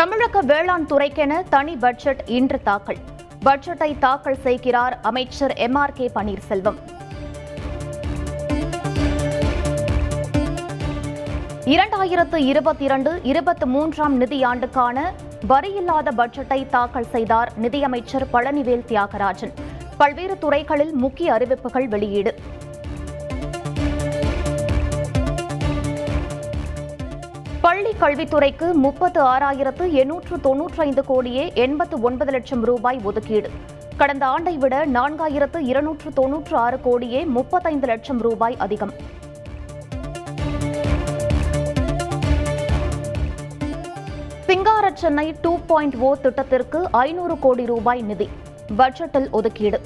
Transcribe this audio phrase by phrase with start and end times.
[0.00, 2.96] தமிழக வேளாண் துறைக்கென தனி பட்ஜெட் இன்று தாக்கல்.
[3.44, 6.78] பட்ஜெட்டை தாக்கல் செய்கிறார் அமைச்சர் எம் ஆர் கே பன்னீர்செல்வம்.
[11.64, 14.98] இரண்டாயிரத்து இருபத்தி இரண்டு இருபத்தி மூன்றாம் நிதியாண்டுக்கான
[15.48, 19.52] வரியில்லாத பட்ஜெட்டை தாக்கல் செய்தார் நிதியமைச்சர் பழனிவேல் தியாகராஜன்.
[19.96, 22.34] பல்வேறு துறைகளில் முக்கிய அறிவிப்புகள் வெளியீடு.
[27.70, 33.50] பள்ளி கல்வித்துறைக்கு முப்பத்து ஆறாயிரத்து எண்ணூற்று தொன்னூற்றைந்து கோடியே எண்பத்து ஒன்பது லட்சம் ரூபாய் ஒதுக்கீடு.
[34.00, 38.92] கடந்த ஆண்டை விட நான்காயிரத்து இருநூற்று தொன்னூற்று ஆறு கோடியே முப்பத்தைந்து லட்சம் ரூபாய் அதிகம்.
[44.48, 48.28] சிங்கார சென்னை டூ பாயிண்ட் ஓ திட்டத்திற்கு ஐநூறு கோடி ரூபாய் நிதி.
[48.78, 49.80] பட்ஜெட்டில் ஒதுக்கீடு.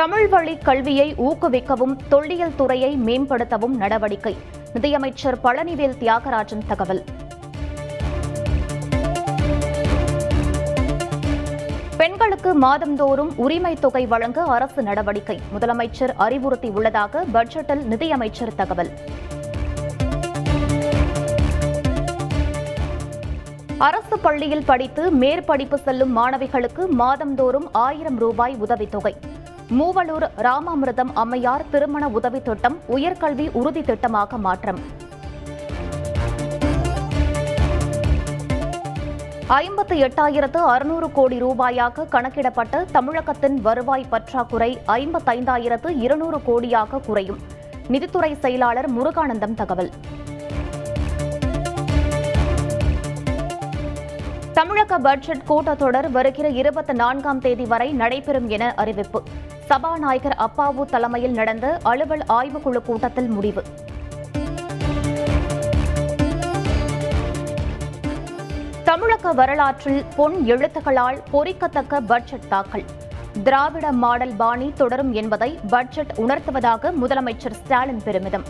[0.00, 4.36] தமிழ் வழி கல்வியை ஊக்குவிக்கவும் தொல்லியல் துறையை மேம்படுத்தவும் நடவடிக்கை.
[4.72, 7.04] நிதியமைச்சர் பழனிவேல் தியாகராஜன் தகவல்.
[11.96, 15.40] பெண்களுக்கு மாதந்தோறும் உரிமை தொகை வழங்க அரசு நடவடிக்கை.
[15.58, 18.90] முதலமைச்சர் அறிவுறுத்தியுள்ளதாக பட்ஜெட்டில் நிதியமைச்சர் தகவல்.
[23.78, 29.16] அரசு பள்ளியில் படித்து மேற்படிப்பு செல்லும் மாணவிகளுக்கு மாதந்தோறும் ஆயிரம் ரூபாய் உதவித்தொகை.
[29.78, 34.80] மூவலூர் ராமாமிர்தம் அம்மையார் திருமண உதவி திட்டம் உயர்கல்வி உறுதி திட்டமாக மாற்றம்.
[39.46, 47.40] ஐம்பத்து எட்டாயிரத்து அறுநூறு கோடி ரூபாயாக கணக்கிடப்பட்ட தமிழகத்தின் வருவாய் பற்றாக்குறை ஐம்பத்தைந்தாயிரத்து இருநூறு கோடியாக குறையும்.
[47.88, 49.92] நிதித்துறை செயலாளர் முருகானந்தம் தகவல்.
[54.52, 59.22] தமிழக பட்ஜெட் கூட்டத்தொடர் வருகிற இருபத்தி நான்காம் தேதி வரை நடைபெறும் என அறிவிப்பு.
[59.70, 63.62] சபாநாயகர் அப்பாவு தலைமையில் நடந்த அலுவல் ஆய்வுக்குழு கூட்டத்தில் முடிவு.
[68.84, 72.84] தமிழக வரலாற்றில் பொன் எழுத்துக்களால் பொறிக்கத்தக்க பட்ஜெட் தாக்கல்.
[73.42, 78.44] திராவிட மாடல் பாணி தொடரும் என்பதை பட்ஜெட் உணர்த்துவதாக முதலமைச்சர் ஸ்டாலின் பெருமிதம்.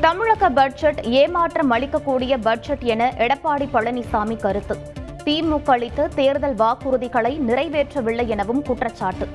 [0.00, 4.96] தமிழக பட்ஜெட் ஏமாற்றம் அளிக்கக்கூடிய பட்ஜெட் என எடப்பாடி பழனிசாமி கருத்து.
[5.28, 9.28] திமுக அளித்த தேர்தல் வாக்குறுதிகளை நிறைவேற்றவில்லை எனவும் குற்றச்சாட்டு.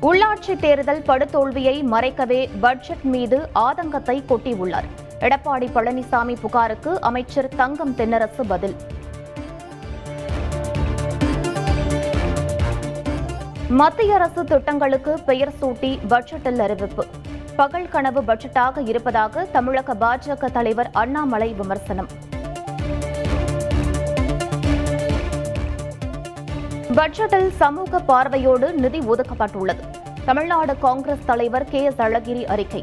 [0.00, 4.88] உள்ளாட்சி தேர்தல் படுதோல்வியை மறைக்கவே பட்ஜெட் மீது ஆதங்கத்தை கொட்டியுள்ளார்.
[5.20, 8.76] எடப்பாடி பழனிசாமி புகாருக்கு அமைச்சர் தங்கம் தென்னரசு பதில்.
[13.68, 17.06] மத்திய அரசு திட்டங்களுக்கு பெயர் சூட்டி பட்ஜெட்டில் அறிவிப்பு.
[17.62, 22.08] பகல் கனவு பட்ஜெட்டாக இருப்பதாக தமிழக பாஜக தலைவர் அண்ணாமலை விமர்சனம்.
[26.98, 29.82] பட்ஜெட்டில் சமூக பார்வையோடு நிதி ஒதுக்கப்பட்டுள்ளது.
[30.24, 32.82] தமிழ்நாடு காங்கிரஸ் தலைவர் கே எஸ் அழகிரி அறிக்கை.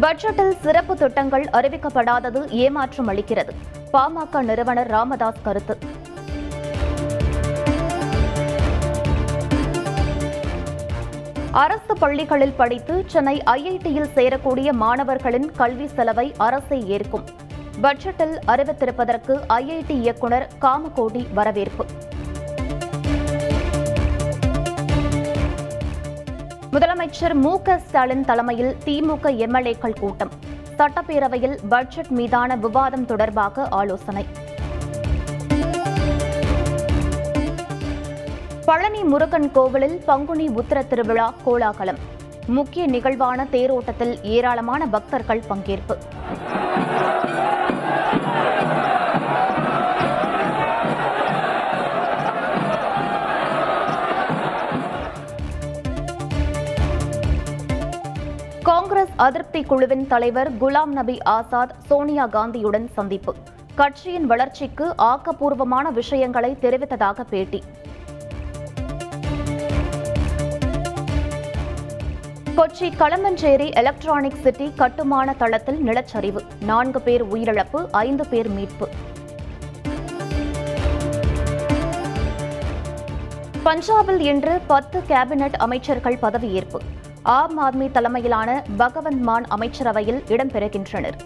[0.00, 3.54] பட்ஜெட்டில் சிறப்பு திட்டங்கள் அறிவிக்கப்படாதது ஏமாற்றம் அளிக்கிறது.
[3.92, 5.78] பாமக நிறுவனர் ராமதாஸ் கருத்து.
[11.60, 17.24] அரசு பள்ளிகளில் படித்து சென்னை ஐஐடியில் சேரக்கூடிய மாணவர்களின் கல்வி செலவை அரசே ஏற்கும்.
[17.82, 21.86] பட்ஜெட்டில் அறிவித்திருப்பதற்கு ஐஐடி இயக்குநர் காமகோடி வரவேற்பு.
[26.72, 30.30] முதலமைச்சர் மு க ஸ்டாலின் தலைமையில் திமுக எம்எல்ஏக்கள் கூட்டம்.
[30.78, 34.26] சட்டப்பேரவையில் பட்ஜெட் மீதான விவாதம் தொடர்பாக ஆலோசனை.
[38.66, 41.98] பழனி முருகன் கோவிலில் பங்குனி உத்திர திருவிழா கோலாகலம்.
[42.46, 45.94] முக்கிய நிகழ்வான தேரோட்டத்தில் ஏராளமான பக்தர்கள் பங்கேற்பு.
[58.62, 63.34] காங்கிரஸ் அதிருப்தி குழுவின் தலைவர் குலாம் நபி ஆசாத் சோனியா காந்தியுடன் சந்திப்பு.
[63.74, 67.62] கட்சியின் வளர்ச்சிக்கு ஆக்கப்பூர்வமான விஷயங்களை தெரிவித்ததாக பேட்டி.
[72.56, 76.40] கொச்சி களமஞ்சேரி எலக்ட்ரானிக் சிட்டி கட்டுமான தளத்தில் நிலச்சரிவு.
[76.60, 78.88] நான்கு பேர் உயிரிழப்பு ஐந்து பேர் மீட்பு.
[83.64, 86.80] பஞ்சாபில் இன்று பத்து கேபினெட் அமைச்சர்கள் பதவியேற்பு.
[87.22, 91.18] ஆம் ஆத்மி தலைமையிலான பகவந்த் மான் அமைச்சரவையில் இடம்பெறுகின்றனர்.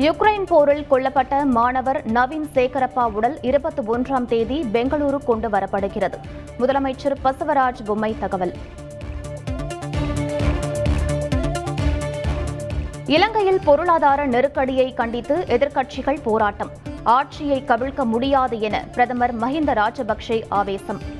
[0.00, 6.16] யுக்ரைன் போரில் கொல்லப்பட்ட மாணவர் நவீன் சேகரப்பா உடல் இருபத்தி ஒன்றாம் தேதி பெங்களூரு கொண்டு வரப்படுகிறது.
[6.58, 8.54] முதலமைச்சர் பசவராஜ் பொம்மை தகவல்.
[13.06, 16.70] இலங்கையில் பொருளாதார நெருக்கடியை கண்டித்து எதிர்க்கட்சிகள் போராட்டம்.
[17.02, 21.18] ஆட்சியை கவிழ்க்க முடியாது என பிரதமர் மஹிந்த ராஜபக்சே ஆவேசம்.